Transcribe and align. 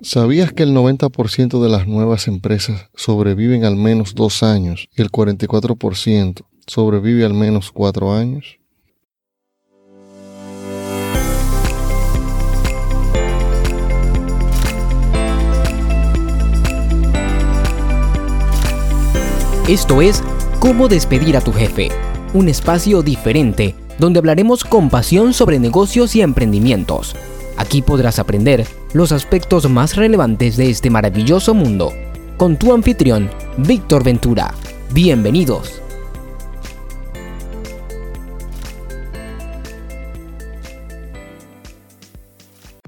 ¿Sabías 0.00 0.52
que 0.52 0.62
el 0.62 0.76
90% 0.76 1.60
de 1.60 1.68
las 1.68 1.88
nuevas 1.88 2.28
empresas 2.28 2.88
sobreviven 2.94 3.64
al 3.64 3.74
menos 3.74 4.14
dos 4.14 4.44
años 4.44 4.88
y 4.96 5.02
el 5.02 5.10
44% 5.10 6.42
sobrevive 6.68 7.24
al 7.24 7.34
menos 7.34 7.72
cuatro 7.72 8.12
años? 8.12 8.58
Esto 19.68 20.00
es 20.00 20.22
Cómo 20.60 20.88
despedir 20.88 21.36
a 21.36 21.40
tu 21.40 21.52
jefe, 21.52 21.88
un 22.34 22.48
espacio 22.48 23.02
diferente 23.02 23.74
donde 23.98 24.20
hablaremos 24.20 24.64
con 24.64 24.90
pasión 24.90 25.32
sobre 25.32 25.58
negocios 25.58 26.14
y 26.14 26.20
emprendimientos. 26.20 27.16
Aquí 27.58 27.82
podrás 27.82 28.20
aprender 28.20 28.64
los 28.92 29.10
aspectos 29.10 29.68
más 29.68 29.96
relevantes 29.96 30.56
de 30.56 30.70
este 30.70 30.90
maravilloso 30.90 31.54
mundo 31.54 31.92
con 32.36 32.56
tu 32.56 32.72
anfitrión, 32.72 33.28
Víctor 33.56 34.04
Ventura. 34.04 34.54
Bienvenidos. 34.92 35.82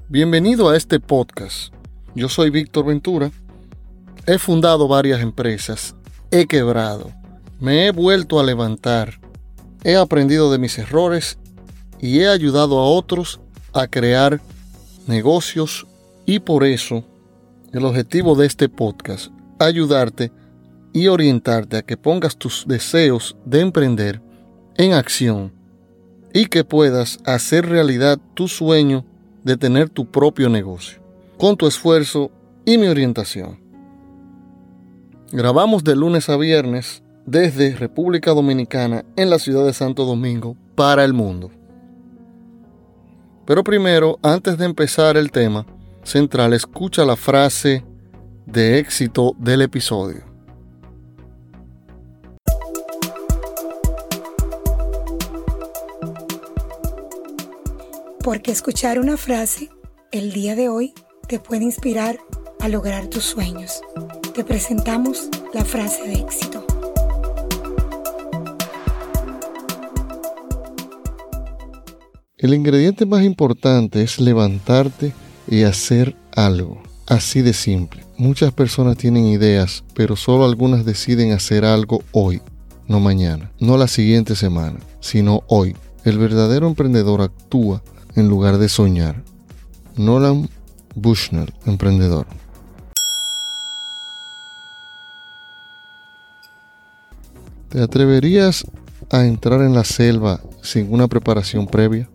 Bienvenido 0.07 0.69
a 0.69 0.77
este 0.77 1.01
podcast. 1.01 1.75
Yo 2.15 2.29
soy 2.29 2.51
Víctor 2.51 2.87
Ventura. 2.87 3.33
He 4.25 4.39
fundado 4.39 4.87
varias 4.87 5.21
empresas, 5.21 5.97
he 6.31 6.47
quebrado, 6.47 7.11
me 7.59 7.89
he 7.89 7.91
vuelto 7.91 8.39
a 8.39 8.45
levantar, 8.45 9.21
he 9.83 9.97
aprendido 9.97 10.53
de 10.53 10.59
mis 10.59 10.79
errores 10.79 11.39
y 11.99 12.21
he 12.21 12.29
ayudado 12.29 12.79
a 12.79 12.85
otros 12.85 13.41
a 13.73 13.89
crear 13.89 14.41
negocios 15.07 15.87
y 16.27 16.39
por 16.41 16.65
eso 16.65 17.05
el 17.73 17.85
objetivo 17.85 18.35
de 18.35 18.47
este 18.47 18.69
podcast, 18.69 19.33
ayudarte 19.59 20.33
y 20.93 21.07
orientarte 21.07 21.77
a 21.77 21.83
que 21.83 21.97
pongas 21.97 22.37
tus 22.37 22.65
deseos 22.67 23.37
de 23.45 23.61
emprender 23.61 24.21
en 24.77 24.93
acción 24.93 25.53
y 26.33 26.47
que 26.47 26.65
puedas 26.65 27.21
hacer 27.25 27.67
realidad 27.67 28.19
tu 28.35 28.49
sueño 28.49 29.05
de 29.45 29.57
tener 29.57 29.89
tu 29.89 30.11
propio 30.11 30.49
negocio, 30.49 31.01
con 31.39 31.57
tu 31.57 31.67
esfuerzo 31.67 32.31
y 32.65 32.79
mi 32.79 32.89
orientación. 32.89 33.61
Grabamos 35.33 35.85
de 35.85 35.95
lunes 35.95 36.29
a 36.29 36.37
viernes 36.37 37.03
desde 37.25 37.77
República 37.77 38.33
Dominicana 38.33 39.05
en 39.17 39.31
la 39.31 39.39
ciudad 39.39 39.65
de 39.65 39.73
Santo 39.73 40.05
Domingo 40.05 40.57
para 40.75 41.05
el 41.05 41.13
mundo. 41.13 41.51
Pero 43.51 43.65
primero, 43.65 44.17
antes 44.23 44.59
de 44.59 44.65
empezar 44.65 45.17
el 45.17 45.33
tema 45.33 45.67
central, 46.05 46.53
escucha 46.53 47.05
la 47.05 47.17
frase 47.17 47.85
de 48.47 48.79
éxito 48.79 49.35
del 49.41 49.63
episodio. 49.63 50.23
Porque 58.23 58.53
escuchar 58.53 59.01
una 59.01 59.17
frase 59.17 59.69
el 60.13 60.31
día 60.33 60.55
de 60.55 60.69
hoy 60.69 60.95
te 61.27 61.41
puede 61.41 61.65
inspirar 61.65 62.21
a 62.61 62.69
lograr 62.69 63.09
tus 63.09 63.25
sueños. 63.25 63.81
Te 64.33 64.45
presentamos 64.45 65.29
la 65.53 65.65
frase 65.65 66.05
de 66.05 66.21
éxito. 66.21 66.60
El 72.41 72.55
ingrediente 72.55 73.05
más 73.05 73.23
importante 73.23 74.03
es 74.03 74.19
levantarte 74.19 75.13
y 75.47 75.65
hacer 75.65 76.17
algo. 76.35 76.83
Así 77.07 77.43
de 77.43 77.53
simple. 77.53 78.03
Muchas 78.17 78.51
personas 78.51 78.97
tienen 78.97 79.27
ideas, 79.27 79.85
pero 79.95 80.17
solo 80.17 80.47
algunas 80.47 80.87
deciden 80.87 81.33
hacer 81.33 81.67
algo 81.67 82.03
hoy, 82.13 82.41
no 82.89 82.99
mañana, 82.99 83.53
no 83.61 83.77
la 83.77 83.89
siguiente 83.89 84.37
semana, 84.37 84.79
sino 85.01 85.43
hoy. 85.49 85.77
El 86.03 86.17
verdadero 86.17 86.67
emprendedor 86.67 87.21
actúa 87.21 87.83
en 88.17 88.31
lugar 88.31 88.57
de 88.57 88.71
soñar. 88.71 89.23
Nolan 89.97 90.49
Bushnell, 90.95 91.53
emprendedor. 91.67 92.27
¿Te 97.69 97.83
atreverías 97.83 98.65
a 99.11 99.27
entrar 99.27 99.61
en 99.61 99.75
la 99.75 99.85
selva 99.85 100.41
sin 100.63 100.91
una 100.91 101.07
preparación 101.07 101.67
previa? 101.67 102.09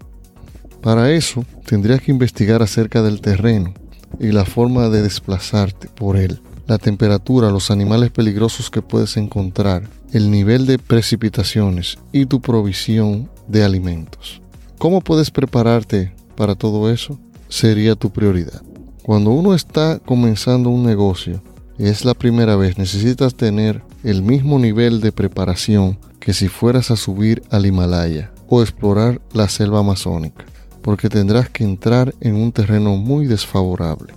Para 0.86 1.12
eso 1.12 1.44
tendrías 1.66 2.00
que 2.00 2.12
investigar 2.12 2.62
acerca 2.62 3.02
del 3.02 3.20
terreno 3.20 3.74
y 4.20 4.28
la 4.28 4.46
forma 4.46 4.88
de 4.90 5.02
desplazarte 5.02 5.88
por 5.88 6.16
él, 6.16 6.40
la 6.68 6.78
temperatura, 6.78 7.50
los 7.50 7.72
animales 7.72 8.12
peligrosos 8.12 8.70
que 8.70 8.84
puedes 8.84 9.18
encontrar, 9.18 9.90
el 10.14 10.30
nivel 10.30 10.68
de 10.68 10.78
precipitaciones 10.78 11.98
y 12.12 12.28
tu 12.28 12.40
provisión 12.40 13.32
de 13.48 13.64
alimentos. 13.64 14.44
¿Cómo 14.78 15.02
puedes 15.02 15.32
prepararte 15.32 16.14
para 16.36 16.54
todo 16.54 16.92
eso? 16.92 17.20
Sería 17.50 17.96
tu 17.96 18.12
prioridad. 18.12 18.62
Cuando 19.02 19.32
uno 19.32 19.56
está 19.56 19.98
comenzando 19.98 20.70
un 20.70 20.84
negocio 20.84 21.42
y 21.80 21.88
es 21.88 22.06
la 22.06 22.14
primera 22.14 22.58
vez, 22.58 22.78
necesitas 22.78 23.34
tener 23.34 23.82
el 24.04 24.22
mismo 24.22 24.60
nivel 24.60 25.02
de 25.02 25.12
preparación 25.12 25.98
que 26.20 26.34
si 26.34 26.48
fueras 26.48 26.92
a 26.92 26.96
subir 26.96 27.42
al 27.50 27.66
Himalaya 27.66 28.32
o 28.48 28.62
explorar 28.62 29.20
la 29.34 29.50
selva 29.50 29.80
amazónica 29.80 30.46
porque 30.86 31.10
tendrás 31.10 31.50
que 31.50 31.64
entrar 31.64 32.14
en 32.22 32.36
un 32.36 32.52
terreno 32.52 32.96
muy 32.96 33.26
desfavorable. 33.26 34.14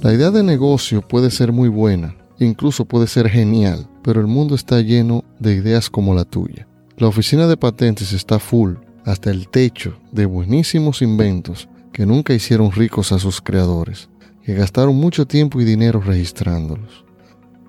La 0.00 0.14
idea 0.14 0.30
de 0.30 0.42
negocio 0.42 1.06
puede 1.06 1.30
ser 1.30 1.52
muy 1.52 1.68
buena, 1.68 2.16
incluso 2.38 2.86
puede 2.86 3.06
ser 3.06 3.28
genial, 3.28 3.86
pero 4.02 4.18
el 4.22 4.26
mundo 4.26 4.54
está 4.54 4.80
lleno 4.80 5.24
de 5.38 5.52
ideas 5.52 5.90
como 5.90 6.14
la 6.14 6.24
tuya. 6.24 6.66
La 6.96 7.06
oficina 7.06 7.46
de 7.46 7.58
patentes 7.58 8.14
está 8.14 8.38
full 8.38 8.76
hasta 9.04 9.30
el 9.30 9.48
techo 9.48 9.98
de 10.10 10.24
buenísimos 10.24 11.02
inventos 11.02 11.68
que 11.92 12.06
nunca 12.06 12.32
hicieron 12.32 12.72
ricos 12.72 13.12
a 13.12 13.18
sus 13.18 13.42
creadores, 13.42 14.08
que 14.42 14.54
gastaron 14.54 14.96
mucho 14.96 15.26
tiempo 15.26 15.60
y 15.60 15.66
dinero 15.66 16.00
registrándolos. 16.00 17.04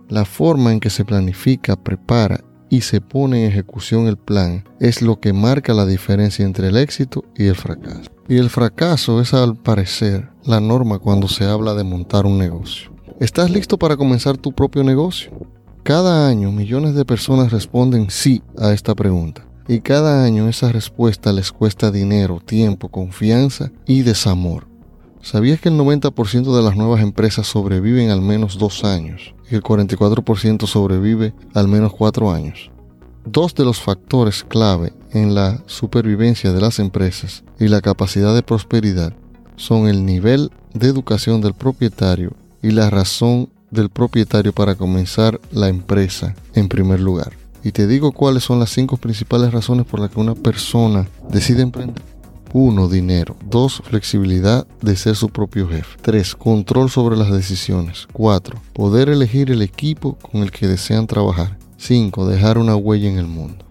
La 0.07 0.23
forma 0.23 0.71
en 0.71 0.79
que 0.79 0.89
se 0.89 1.03
planifica, 1.03 1.75
prepara 1.75 2.39
y 2.69 2.79
se 2.79 3.01
pone 3.01 3.43
en 3.43 3.51
ejecución 3.51 4.07
el 4.07 4.15
plan 4.15 4.63
es 4.79 5.01
lo 5.01 5.19
que 5.19 5.33
marca 5.33 5.73
la 5.73 5.85
diferencia 5.85 6.45
entre 6.45 6.69
el 6.69 6.77
éxito 6.77 7.25
y 7.35 7.47
el 7.47 7.55
fracaso. 7.55 8.09
Y 8.31 8.37
el 8.37 8.49
fracaso 8.49 9.19
es 9.19 9.33
al 9.33 9.57
parecer 9.57 10.29
la 10.45 10.61
norma 10.61 10.99
cuando 10.99 11.27
se 11.27 11.43
habla 11.43 11.73
de 11.73 11.83
montar 11.83 12.25
un 12.25 12.37
negocio. 12.37 12.89
¿Estás 13.19 13.51
listo 13.51 13.77
para 13.77 13.97
comenzar 13.97 14.37
tu 14.37 14.53
propio 14.53 14.85
negocio? 14.85 15.33
Cada 15.83 16.29
año 16.29 16.49
millones 16.49 16.95
de 16.95 17.03
personas 17.03 17.51
responden 17.51 18.09
sí 18.09 18.41
a 18.57 18.71
esta 18.71 18.95
pregunta. 18.95 19.45
Y 19.67 19.81
cada 19.81 20.23
año 20.23 20.47
esa 20.47 20.71
respuesta 20.71 21.33
les 21.33 21.51
cuesta 21.51 21.91
dinero, 21.91 22.39
tiempo, 22.39 22.87
confianza 22.87 23.69
y 23.85 24.03
desamor. 24.03 24.65
¿Sabías 25.21 25.59
que 25.59 25.67
el 25.67 25.77
90% 25.77 26.55
de 26.55 26.63
las 26.63 26.77
nuevas 26.77 27.01
empresas 27.01 27.47
sobreviven 27.47 28.11
al 28.11 28.21
menos 28.21 28.57
dos 28.57 28.85
años 28.85 29.35
y 29.51 29.55
el 29.55 29.61
44% 29.61 30.67
sobrevive 30.67 31.33
al 31.53 31.67
menos 31.67 31.91
cuatro 31.91 32.31
años? 32.31 32.71
Dos 33.25 33.53
de 33.55 33.65
los 33.65 33.81
factores 33.81 34.45
clave 34.45 34.93
en 35.11 35.35
la 35.35 35.61
supervivencia 35.65 36.53
de 36.53 36.61
las 36.61 36.79
empresas 36.79 37.43
y 37.59 37.67
la 37.67 37.81
capacidad 37.81 38.33
de 38.33 38.43
prosperidad 38.43 39.13
son 39.55 39.87
el 39.87 40.05
nivel 40.05 40.51
de 40.73 40.87
educación 40.87 41.41
del 41.41 41.53
propietario 41.53 42.33
y 42.61 42.71
la 42.71 42.89
razón 42.89 43.49
del 43.69 43.89
propietario 43.89 44.53
para 44.53 44.75
comenzar 44.75 45.39
la 45.51 45.69
empresa 45.69 46.35
en 46.53 46.67
primer 46.67 46.99
lugar. 46.99 47.33
Y 47.63 47.71
te 47.71 47.87
digo 47.87 48.11
cuáles 48.11 48.43
son 48.43 48.59
las 48.59 48.71
cinco 48.71 48.97
principales 48.97 49.51
razones 49.51 49.85
por 49.85 49.99
las 49.99 50.09
que 50.09 50.19
una 50.19 50.35
persona 50.35 51.07
decide 51.29 51.61
emprender. 51.61 52.01
1. 52.53 52.89
Dinero. 52.89 53.37
2. 53.49 53.83
Flexibilidad 53.85 54.67
de 54.81 54.95
ser 54.95 55.15
su 55.15 55.29
propio 55.29 55.69
jefe. 55.69 55.97
3. 56.01 56.35
Control 56.35 56.89
sobre 56.89 57.15
las 57.15 57.31
decisiones. 57.31 58.07
4. 58.11 58.59
Poder 58.73 59.09
elegir 59.09 59.51
el 59.51 59.61
equipo 59.61 60.17
con 60.17 60.41
el 60.41 60.51
que 60.51 60.67
desean 60.67 61.07
trabajar. 61.07 61.57
5. 61.77 62.27
Dejar 62.27 62.57
una 62.57 62.75
huella 62.75 63.09
en 63.09 63.17
el 63.17 63.27
mundo. 63.27 63.65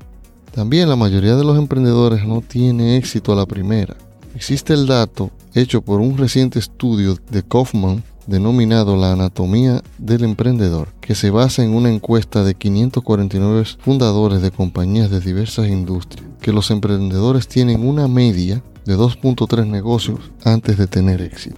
También 0.53 0.89
la 0.89 0.97
mayoría 0.97 1.37
de 1.37 1.45
los 1.45 1.57
emprendedores 1.57 2.27
no 2.27 2.41
tiene 2.41 2.97
éxito 2.97 3.33
a 3.33 3.37
la 3.37 3.47
primera. 3.47 3.97
Existe 4.35 4.75
el 4.75 4.87
dato 4.87 5.31
hecho 5.55 5.83
por 5.83 6.01
un 6.01 6.17
reciente 6.17 6.59
estudio 6.59 7.17
de 7.31 7.43
Kaufman 7.43 8.03
denominado 8.27 8.97
La 8.97 9.13
Anatomía 9.13 9.83
del 9.99 10.25
Emprendedor, 10.25 10.89
que 11.01 11.15
se 11.15 11.31
basa 11.31 11.65
en 11.65 11.75
una 11.75 11.91
encuesta 11.91 12.45
de 12.45 12.55
549 12.55 13.65
fundadores 13.81 14.41
de 14.41 14.51
compañías 14.51 15.11
de 15.11 15.21
diversas 15.21 15.69
industrias, 15.69 16.27
que 16.41 16.53
los 16.53 16.71
emprendedores 16.71 17.49
tienen 17.49 17.87
una 17.87 18.07
media 18.07 18.63
de 18.85 18.97
2.3 18.97 19.67
negocios 19.67 20.21
antes 20.45 20.79
de 20.79 20.87
tener 20.87 21.21
éxito. 21.23 21.57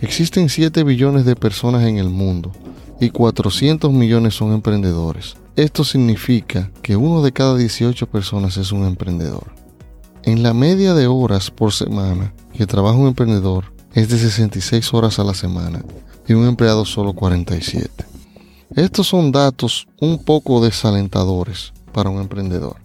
Existen 0.00 0.48
7 0.48 0.84
billones 0.84 1.24
de 1.24 1.36
personas 1.36 1.84
en 1.84 1.98
el 1.98 2.08
mundo 2.08 2.52
y 3.00 3.10
400 3.10 3.92
millones 3.92 4.34
son 4.34 4.52
emprendedores. 4.52 5.36
Esto 5.56 5.84
significa 5.84 6.70
que 6.80 6.96
uno 6.96 7.20
de 7.20 7.32
cada 7.32 7.58
18 7.58 8.06
personas 8.06 8.56
es 8.56 8.72
un 8.72 8.86
emprendedor. 8.86 9.52
En 10.22 10.42
la 10.42 10.54
media 10.54 10.94
de 10.94 11.08
horas 11.08 11.50
por 11.50 11.72
semana 11.74 12.32
que 12.54 12.66
trabaja 12.66 12.96
un 12.96 13.08
emprendedor 13.08 13.74
es 13.92 14.08
de 14.08 14.18
66 14.18 14.94
horas 14.94 15.18
a 15.18 15.24
la 15.24 15.34
semana 15.34 15.84
y 16.26 16.32
un 16.32 16.46
empleado 16.46 16.86
solo 16.86 17.12
47. 17.12 18.06
Estos 18.76 19.08
son 19.08 19.30
datos 19.30 19.86
un 20.00 20.24
poco 20.24 20.64
desalentadores 20.64 21.74
para 21.92 22.08
un 22.08 22.22
emprendedor, 22.22 22.76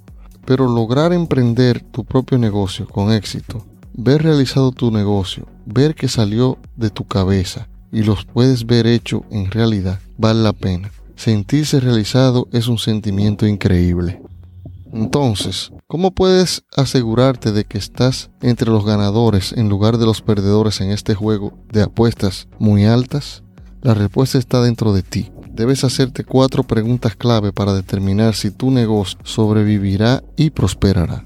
pero 0.43 0.67
lograr 0.67 1.13
emprender 1.13 1.79
tu 1.79 2.03
propio 2.03 2.37
negocio 2.37 2.85
con 2.85 3.13
éxito, 3.13 3.65
ver 3.93 4.23
realizado 4.23 4.73
tu 4.73 4.91
negocio, 4.91 5.47
ver 5.65 5.95
que 5.95 6.09
salió 6.09 6.57
de 6.75 6.89
tu 6.89 7.05
cabeza 7.07 7.69
y 7.93 8.03
los 8.03 8.25
puedes 8.25 8.65
ver 8.65 8.87
hecho 8.87 9.23
en 9.31 9.49
realidad, 9.49 10.01
vale 10.17 10.43
la 10.43 10.51
pena. 10.51 10.91
Sentirse 11.17 11.79
realizado 11.79 12.47
es 12.51 12.67
un 12.67 12.77
sentimiento 12.77 13.47
increíble. 13.47 14.21
Entonces, 14.93 15.71
¿cómo 15.87 16.11
puedes 16.11 16.63
asegurarte 16.75 17.51
de 17.51 17.65
que 17.65 17.79
estás 17.79 18.29
entre 18.39 18.69
los 18.69 18.85
ganadores 18.85 19.51
en 19.51 19.67
lugar 19.67 19.97
de 19.97 20.05
los 20.05 20.21
perdedores 20.21 20.79
en 20.79 20.91
este 20.91 21.15
juego 21.15 21.57
de 21.71 21.81
apuestas 21.81 22.47
muy 22.59 22.85
altas? 22.85 23.43
La 23.81 23.95
respuesta 23.95 24.37
está 24.37 24.61
dentro 24.61 24.93
de 24.93 25.01
ti. 25.01 25.31
Debes 25.51 25.83
hacerte 25.83 26.23
cuatro 26.23 26.61
preguntas 26.61 27.15
clave 27.15 27.51
para 27.51 27.73
determinar 27.73 28.35
si 28.35 28.51
tu 28.51 28.69
negocio 28.69 29.17
sobrevivirá 29.23 30.23
y 30.35 30.51
prosperará. 30.51 31.25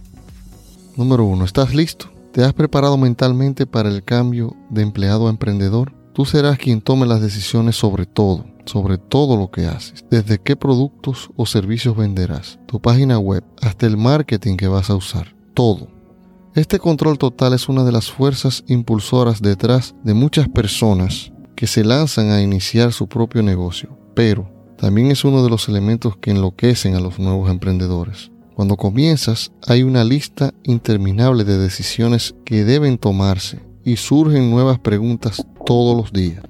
Número 0.95 1.25
1. 1.25 1.43
¿Estás 1.43 1.75
listo? 1.75 2.09
¿Te 2.31 2.45
has 2.45 2.53
preparado 2.53 2.97
mentalmente 2.97 3.67
para 3.67 3.89
el 3.89 4.05
cambio 4.05 4.55
de 4.69 4.83
empleado 4.83 5.27
a 5.27 5.31
emprendedor? 5.31 5.93
Tú 6.13 6.23
serás 6.23 6.57
quien 6.57 6.79
tome 6.79 7.05
las 7.05 7.19
decisiones 7.19 7.75
sobre 7.75 8.05
todo 8.05 8.50
sobre 8.65 8.97
todo 8.97 9.37
lo 9.37 9.51
que 9.51 9.65
haces, 9.65 10.05
desde 10.09 10.39
qué 10.39 10.55
productos 10.55 11.29
o 11.35 11.45
servicios 11.45 11.95
venderás, 11.95 12.59
tu 12.67 12.81
página 12.81 13.19
web, 13.19 13.43
hasta 13.61 13.85
el 13.85 13.97
marketing 13.97 14.57
que 14.57 14.67
vas 14.67 14.89
a 14.89 14.95
usar, 14.95 15.35
todo. 15.53 15.87
Este 16.53 16.79
control 16.79 17.17
total 17.17 17.53
es 17.53 17.69
una 17.69 17.83
de 17.83 17.91
las 17.91 18.11
fuerzas 18.11 18.63
impulsoras 18.67 19.41
detrás 19.41 19.95
de 20.03 20.13
muchas 20.13 20.49
personas 20.49 21.31
que 21.55 21.67
se 21.67 21.83
lanzan 21.83 22.31
a 22.31 22.41
iniciar 22.41 22.91
su 22.91 23.07
propio 23.07 23.41
negocio, 23.43 23.97
pero 24.15 24.51
también 24.77 25.11
es 25.11 25.23
uno 25.23 25.43
de 25.43 25.49
los 25.49 25.69
elementos 25.69 26.17
que 26.17 26.31
enloquecen 26.31 26.95
a 26.95 26.99
los 26.99 27.19
nuevos 27.19 27.49
emprendedores. 27.49 28.31
Cuando 28.55 28.77
comienzas 28.77 29.51
hay 29.67 29.83
una 29.83 30.03
lista 30.03 30.53
interminable 30.63 31.43
de 31.45 31.57
decisiones 31.57 32.35
que 32.43 32.65
deben 32.65 32.97
tomarse 32.97 33.59
y 33.85 33.95
surgen 33.95 34.51
nuevas 34.51 34.79
preguntas 34.79 35.45
todos 35.65 35.95
los 35.95 36.11
días. 36.11 36.43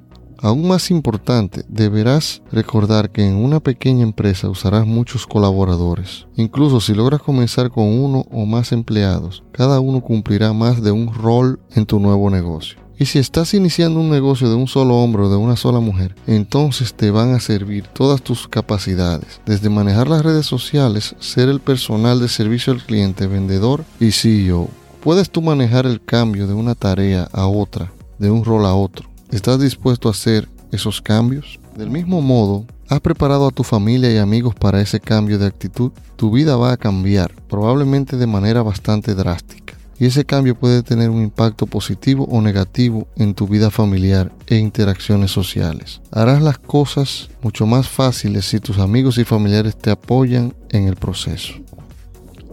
Aún 0.43 0.67
más 0.67 0.89
importante, 0.89 1.63
deberás 1.67 2.41
recordar 2.51 3.11
que 3.11 3.23
en 3.23 3.35
una 3.35 3.59
pequeña 3.59 4.01
empresa 4.01 4.49
usarás 4.49 4.87
muchos 4.87 5.27
colaboradores. 5.27 6.25
Incluso 6.35 6.81
si 6.81 6.95
logras 6.95 7.21
comenzar 7.21 7.69
con 7.69 7.85
uno 7.85 8.25
o 8.31 8.47
más 8.47 8.71
empleados, 8.71 9.43
cada 9.51 9.79
uno 9.79 10.01
cumplirá 10.01 10.51
más 10.51 10.81
de 10.81 10.89
un 10.89 11.13
rol 11.13 11.59
en 11.75 11.85
tu 11.85 11.99
nuevo 11.99 12.31
negocio. 12.31 12.79
Y 12.97 13.05
si 13.05 13.19
estás 13.19 13.53
iniciando 13.53 13.99
un 13.99 14.09
negocio 14.09 14.49
de 14.49 14.55
un 14.55 14.67
solo 14.67 14.95
hombre 14.95 15.23
o 15.23 15.29
de 15.29 15.35
una 15.35 15.55
sola 15.55 15.79
mujer, 15.79 16.15
entonces 16.25 16.95
te 16.95 17.11
van 17.11 17.35
a 17.35 17.39
servir 17.39 17.85
todas 17.87 18.23
tus 18.23 18.47
capacidades, 18.47 19.41
desde 19.45 19.69
manejar 19.69 20.07
las 20.07 20.23
redes 20.23 20.47
sociales, 20.47 21.15
ser 21.19 21.49
el 21.49 21.59
personal 21.59 22.19
de 22.19 22.27
servicio 22.27 22.73
al 22.73 22.83
cliente, 22.83 23.27
vendedor 23.27 23.85
y 23.99 24.11
CEO. 24.11 24.69
Puedes 25.03 25.29
tú 25.29 25.43
manejar 25.43 25.85
el 25.85 26.03
cambio 26.03 26.47
de 26.47 26.55
una 26.55 26.73
tarea 26.73 27.29
a 27.31 27.45
otra, 27.45 27.91
de 28.17 28.31
un 28.31 28.43
rol 28.43 28.65
a 28.65 28.73
otro 28.73 29.10
¿Estás 29.31 29.61
dispuesto 29.61 30.09
a 30.09 30.11
hacer 30.11 30.49
esos 30.73 31.01
cambios? 31.01 31.57
Del 31.77 31.89
mismo 31.89 32.21
modo, 32.21 32.65
¿has 32.89 32.99
preparado 32.99 33.47
a 33.47 33.51
tu 33.51 33.63
familia 33.63 34.11
y 34.11 34.17
amigos 34.17 34.53
para 34.55 34.81
ese 34.81 34.99
cambio 34.99 35.39
de 35.39 35.45
actitud? 35.45 35.93
Tu 36.17 36.31
vida 36.31 36.57
va 36.57 36.73
a 36.73 36.77
cambiar, 36.77 37.33
probablemente 37.47 38.17
de 38.17 38.27
manera 38.27 38.61
bastante 38.61 39.15
drástica. 39.15 39.75
Y 39.97 40.07
ese 40.07 40.25
cambio 40.25 40.55
puede 40.55 40.83
tener 40.83 41.09
un 41.09 41.21
impacto 41.21 41.65
positivo 41.65 42.25
o 42.29 42.41
negativo 42.41 43.07
en 43.15 43.33
tu 43.33 43.47
vida 43.47 43.71
familiar 43.71 44.33
e 44.47 44.57
interacciones 44.57 45.31
sociales. 45.31 46.01
Harás 46.11 46.41
las 46.41 46.57
cosas 46.57 47.29
mucho 47.41 47.65
más 47.65 47.87
fáciles 47.87 48.45
si 48.45 48.59
tus 48.59 48.79
amigos 48.79 49.17
y 49.17 49.23
familiares 49.23 49.77
te 49.77 49.91
apoyan 49.91 50.53
en 50.71 50.89
el 50.89 50.97
proceso. 50.97 51.53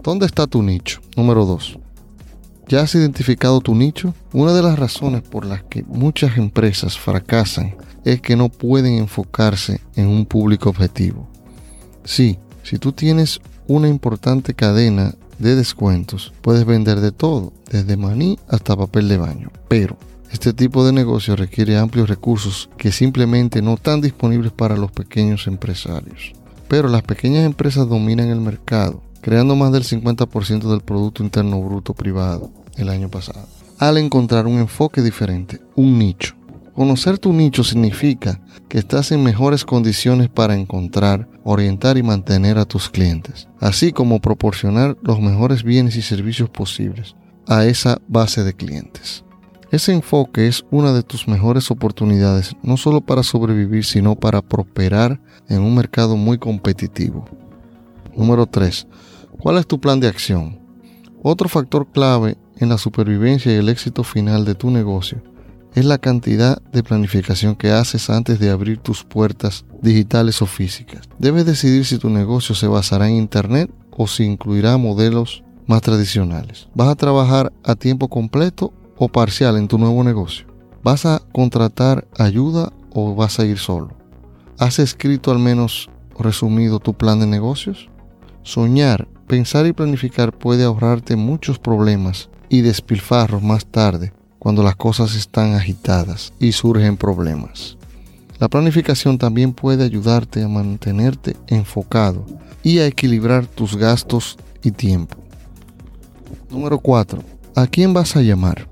¿Dónde 0.01 0.27
está 0.27 0.47
tu 0.47 0.63
nicho? 0.63 1.01
Número 1.17 1.45
2. 1.45 1.77
¿Ya 2.69 2.81
has 2.81 2.93
identificado 2.93 3.61
tu 3.61 3.73
nicho? 3.73 4.13
Una 4.31 4.53
de 4.53 4.61
las 4.61 4.77
razones 4.77 5.23
por 5.23 5.43
las 5.43 5.63
que 5.63 5.81
muchas 5.87 6.37
empresas 6.37 6.99
fracasan 6.99 7.75
es 8.05 8.21
que 8.21 8.35
no 8.35 8.49
pueden 8.49 8.99
enfocarse 8.99 9.81
en 9.95 10.05
un 10.05 10.27
público 10.27 10.69
objetivo. 10.69 11.27
Sí, 12.03 12.37
si 12.61 12.77
tú 12.77 12.91
tienes 12.91 13.41
una 13.65 13.87
importante 13.87 14.53
cadena 14.53 15.15
de 15.39 15.55
descuentos, 15.55 16.31
puedes 16.41 16.63
vender 16.63 16.99
de 16.99 17.11
todo, 17.11 17.53
desde 17.71 17.97
maní 17.97 18.37
hasta 18.47 18.77
papel 18.77 19.07
de 19.07 19.17
baño. 19.17 19.51
Pero 19.67 19.97
este 20.31 20.53
tipo 20.53 20.85
de 20.85 20.93
negocio 20.93 21.35
requiere 21.35 21.75
amplios 21.75 22.07
recursos 22.07 22.69
que 22.77 22.91
simplemente 22.91 23.63
no 23.63 23.73
están 23.73 23.99
disponibles 23.99 24.51
para 24.51 24.77
los 24.77 24.91
pequeños 24.91 25.47
empresarios. 25.47 26.33
Pero 26.67 26.87
las 26.87 27.01
pequeñas 27.01 27.47
empresas 27.47 27.89
dominan 27.89 28.29
el 28.29 28.41
mercado, 28.41 29.01
creando 29.21 29.55
más 29.55 29.71
del 29.71 29.83
50% 29.83 30.69
del 30.69 30.81
Producto 30.81 31.23
Interno 31.23 31.59
Bruto 31.63 31.95
privado 31.95 32.51
el 32.79 32.89
año 32.89 33.09
pasado, 33.09 33.47
al 33.77 33.97
encontrar 33.97 34.47
un 34.47 34.59
enfoque 34.59 35.01
diferente, 35.01 35.59
un 35.75 35.99
nicho. 35.99 36.35
Conocer 36.73 37.17
tu 37.17 37.33
nicho 37.33 37.63
significa 37.63 38.39
que 38.69 38.77
estás 38.77 39.11
en 39.11 39.21
mejores 39.21 39.65
condiciones 39.65 40.29
para 40.29 40.55
encontrar, 40.55 41.27
orientar 41.43 41.97
y 41.97 42.03
mantener 42.03 42.57
a 42.57 42.65
tus 42.65 42.89
clientes, 42.89 43.49
así 43.59 43.91
como 43.91 44.21
proporcionar 44.21 44.97
los 45.01 45.19
mejores 45.19 45.63
bienes 45.63 45.97
y 45.97 46.01
servicios 46.01 46.49
posibles 46.49 47.15
a 47.47 47.65
esa 47.65 47.99
base 48.07 48.43
de 48.43 48.53
clientes. 48.53 49.25
Ese 49.71 49.91
enfoque 49.91 50.47
es 50.47 50.65
una 50.71 50.93
de 50.93 51.03
tus 51.03 51.27
mejores 51.27 51.69
oportunidades, 51.69 52.55
no 52.63 52.77
solo 52.77 53.01
para 53.01 53.23
sobrevivir, 53.23 53.85
sino 53.85 54.15
para 54.15 54.41
prosperar 54.41 55.19
en 55.47 55.61
un 55.61 55.75
mercado 55.75 56.15
muy 56.15 56.39
competitivo. 56.39 57.25
Número 58.15 58.47
3. 58.47 58.87
¿Cuál 59.39 59.57
es 59.57 59.67
tu 59.67 59.79
plan 59.79 59.99
de 59.99 60.07
acción? 60.07 60.59
Otro 61.21 61.49
factor 61.49 61.87
clave 61.91 62.37
en 62.59 62.69
la 62.69 62.77
supervivencia 62.77 63.51
y 63.51 63.55
el 63.55 63.69
éxito 63.69 64.03
final 64.03 64.45
de 64.45 64.55
tu 64.55 64.69
negocio 64.69 65.21
es 65.75 65.85
la 65.85 65.97
cantidad 65.97 66.61
de 66.71 66.83
planificación 66.83 67.55
que 67.55 67.71
haces 67.71 68.09
antes 68.09 68.39
de 68.39 68.49
abrir 68.49 68.79
tus 68.79 69.03
puertas 69.03 69.65
digitales 69.81 70.41
o 70.41 70.45
físicas. 70.45 71.07
Debes 71.19 71.45
decidir 71.45 71.85
si 71.85 71.97
tu 71.97 72.09
negocio 72.09 72.55
se 72.55 72.67
basará 72.67 73.07
en 73.07 73.15
Internet 73.15 73.71
o 73.91 74.07
si 74.07 74.23
incluirá 74.23 74.77
modelos 74.77 75.43
más 75.67 75.81
tradicionales. 75.81 76.67
¿Vas 76.73 76.89
a 76.89 76.95
trabajar 76.95 77.53
a 77.63 77.75
tiempo 77.75 78.07
completo 78.07 78.73
o 78.97 79.07
parcial 79.09 79.57
en 79.57 79.67
tu 79.67 79.77
nuevo 79.77 80.03
negocio? 80.03 80.47
¿Vas 80.83 81.05
a 81.05 81.21
contratar 81.31 82.07
ayuda 82.17 82.73
o 82.91 83.15
vas 83.15 83.39
a 83.39 83.45
ir 83.45 83.59
solo? 83.59 83.95
¿Has 84.57 84.79
escrito 84.79 85.31
al 85.31 85.39
menos 85.39 85.89
resumido 86.17 86.79
tu 86.79 86.95
plan 86.95 87.19
de 87.19 87.27
negocios? 87.27 87.89
Soñar, 88.41 89.07
pensar 89.27 89.67
y 89.67 89.73
planificar 89.73 90.33
puede 90.33 90.63
ahorrarte 90.63 91.15
muchos 91.15 91.59
problemas 91.59 92.29
y 92.49 92.61
despilfarros 92.61 93.41
más 93.41 93.65
tarde 93.65 94.13
cuando 94.39 94.63
las 94.63 94.75
cosas 94.75 95.15
están 95.15 95.53
agitadas 95.53 96.33
y 96.39 96.51
surgen 96.53 96.97
problemas. 96.97 97.77
La 98.39 98.47
planificación 98.47 99.17
también 99.17 99.53
puede 99.53 99.83
ayudarte 99.83 100.41
a 100.43 100.47
mantenerte 100.47 101.35
enfocado 101.47 102.25
y 102.63 102.79
a 102.79 102.87
equilibrar 102.87 103.45
tus 103.45 103.75
gastos 103.75 104.37
y 104.63 104.71
tiempo. 104.71 105.17
Número 106.49 106.79
4. 106.79 107.21
¿A 107.55 107.67
quién 107.67 107.93
vas 107.93 108.15
a 108.15 108.21
llamar? 108.21 108.67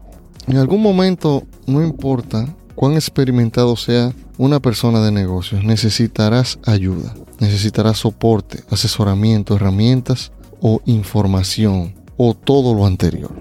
En 0.47 0.57
algún 0.57 0.81
momento, 0.81 1.43
no 1.65 1.83
importa 1.83 2.47
cuán 2.75 2.93
experimentado 2.93 3.75
sea 3.75 4.13
una 4.37 4.61
persona 4.61 5.03
de 5.03 5.11
negocios, 5.11 5.63
necesitarás 5.63 6.59
ayuda, 6.65 7.13
necesitarás 7.39 7.97
soporte, 7.97 8.63
asesoramiento, 8.69 9.55
herramientas 9.55 10.31
o 10.61 10.81
información 10.85 11.93
o 12.15 12.33
todo 12.33 12.73
lo 12.73 12.85
anterior. 12.85 13.31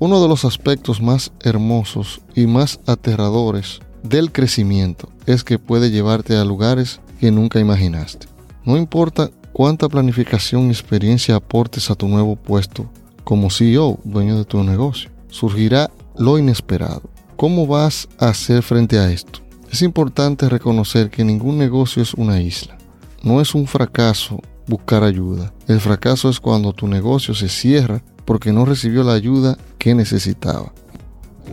Uno 0.00 0.22
de 0.22 0.28
los 0.28 0.44
aspectos 0.44 1.02
más 1.02 1.32
hermosos 1.40 2.20
y 2.36 2.46
más 2.46 2.78
aterradores 2.86 3.80
del 4.04 4.30
crecimiento 4.30 5.08
es 5.26 5.42
que 5.42 5.58
puede 5.58 5.90
llevarte 5.90 6.36
a 6.36 6.44
lugares 6.44 7.00
que 7.18 7.32
nunca 7.32 7.58
imaginaste. 7.58 8.28
No 8.64 8.76
importa 8.76 9.30
cuánta 9.52 9.88
planificación 9.88 10.68
y 10.68 10.70
experiencia 10.70 11.34
aportes 11.34 11.90
a 11.90 11.96
tu 11.96 12.06
nuevo 12.06 12.36
puesto 12.36 12.88
como 13.24 13.50
CEO, 13.50 13.98
dueño 14.04 14.38
de 14.38 14.44
tu 14.44 14.62
negocio, 14.62 15.10
surgirá 15.30 15.90
lo 16.16 16.38
inesperado. 16.38 17.02
¿Cómo 17.36 17.66
vas 17.66 18.08
a 18.18 18.28
hacer 18.28 18.62
frente 18.62 19.00
a 19.00 19.10
esto? 19.10 19.40
Es 19.68 19.82
importante 19.82 20.48
reconocer 20.48 21.10
que 21.10 21.24
ningún 21.24 21.58
negocio 21.58 22.04
es 22.04 22.14
una 22.14 22.40
isla. 22.40 22.78
No 23.24 23.40
es 23.40 23.52
un 23.52 23.66
fracaso 23.66 24.40
buscar 24.68 25.02
ayuda. 25.02 25.52
El 25.66 25.80
fracaso 25.80 26.28
es 26.28 26.38
cuando 26.38 26.72
tu 26.72 26.86
negocio 26.86 27.34
se 27.34 27.48
cierra 27.48 28.02
porque 28.28 28.52
no 28.52 28.66
recibió 28.66 29.04
la 29.04 29.14
ayuda 29.14 29.56
que 29.78 29.94
necesitaba. 29.94 30.70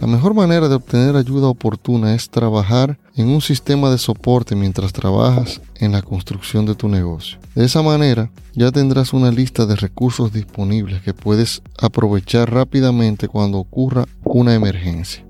La 0.01 0.07
mejor 0.07 0.33
manera 0.33 0.67
de 0.67 0.75
obtener 0.75 1.15
ayuda 1.15 1.47
oportuna 1.47 2.13
es 2.13 2.29
trabajar 2.29 2.99
en 3.15 3.29
un 3.29 3.39
sistema 3.39 3.89
de 3.89 3.97
soporte 3.97 4.57
mientras 4.57 4.91
trabajas 4.91 5.61
en 5.75 5.93
la 5.93 6.01
construcción 6.01 6.65
de 6.65 6.75
tu 6.75 6.89
negocio. 6.89 7.37
De 7.55 7.63
esa 7.63 7.81
manera 7.81 8.29
ya 8.51 8.73
tendrás 8.73 9.13
una 9.13 9.31
lista 9.31 9.65
de 9.65 9.77
recursos 9.77 10.33
disponibles 10.33 11.01
que 11.01 11.13
puedes 11.13 11.61
aprovechar 11.79 12.53
rápidamente 12.53 13.29
cuando 13.29 13.57
ocurra 13.57 14.03
una 14.25 14.53
emergencia. 14.53 15.25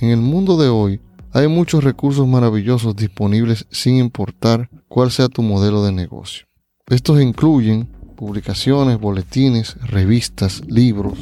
En 0.00 0.10
el 0.10 0.20
mundo 0.20 0.56
de 0.56 0.68
hoy, 0.68 1.00
Hay 1.32 1.48
muchos 1.48 1.84
recursos 1.84 2.26
maravillosos 2.26 2.96
disponibles 2.96 3.66
sin 3.70 3.98
importar 3.98 4.70
cuál 4.88 5.10
sea 5.10 5.28
tu 5.28 5.42
modelo 5.42 5.84
de 5.84 5.92
negocio. 5.92 6.46
Estos 6.88 7.20
incluyen 7.20 7.88
publicaciones, 8.16 8.98
boletines, 8.98 9.76
revistas, 9.82 10.62
libros, 10.66 11.18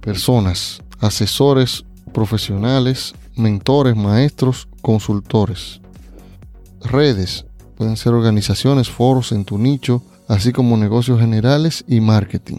personas, 0.00 0.82
asesores 1.00 1.84
profesionales, 2.12 3.14
mentores, 3.36 3.96
maestros, 3.96 4.68
consultores, 4.82 5.80
redes, 6.82 7.46
pueden 7.76 7.96
ser 7.96 8.12
organizaciones, 8.12 8.88
foros 8.88 9.32
en 9.32 9.44
tu 9.44 9.58
nicho, 9.58 10.02
así 10.28 10.52
como 10.52 10.76
negocios 10.76 11.18
generales 11.18 11.84
y 11.88 12.00
marketing. 12.00 12.58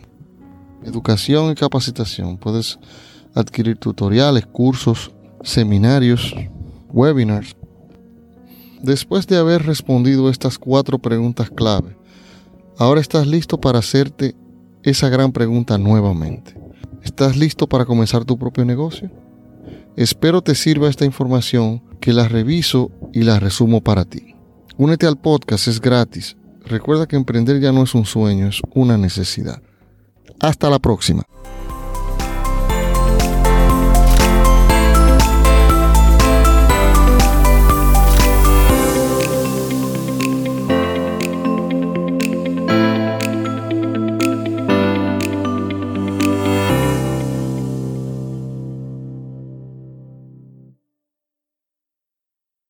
Educación 0.84 1.52
y 1.52 1.56
capacitación, 1.56 2.38
puedes 2.38 2.80
adquirir 3.34 3.78
tutoriales, 3.78 4.46
cursos, 4.46 5.12
seminarios, 5.44 6.34
webinars. 6.90 7.56
Después 8.82 9.28
de 9.28 9.38
haber 9.38 9.66
respondido 9.66 10.30
estas 10.30 10.58
cuatro 10.58 11.00
preguntas 11.00 11.50
clave, 11.50 11.96
ahora 12.84 13.02
estás 13.02 13.28
listo 13.28 13.60
para 13.60 13.80
hacerte 13.80 14.36
esa 14.84 15.10
gran 15.10 15.32
pregunta 15.32 15.78
nuevamente. 15.78 16.56
¿Estás 17.02 17.38
listo 17.38 17.68
para 17.68 17.86
comenzar 17.86 18.26
tu 18.26 18.38
propio 18.38 18.66
negocio? 18.66 19.10
Espero 19.96 20.42
te 20.42 20.56
sirva 20.56 20.90
esta 20.90 21.06
información 21.06 21.82
que 22.02 22.14
la 22.14 22.28
reviso 22.28 22.92
y 23.14 23.22
la 23.22 23.40
resumo 23.40 23.82
para 23.82 24.06
ti. 24.06 24.36
Únete 24.78 25.06
al 25.06 25.18
podcast, 25.18 25.68
es 25.68 25.80
gratis. 25.80 26.36
Recuerda 26.66 27.08
que 27.08 27.16
emprender 27.16 27.60
ya 27.62 27.72
no 27.72 27.84
es 27.84 27.96
un 27.96 28.06
sueño, 28.06 28.48
es 28.48 28.62
una 28.74 28.98
necesidad. 28.98 29.62
Hasta 30.40 30.70
la 30.70 30.80
próxima. 30.80 31.24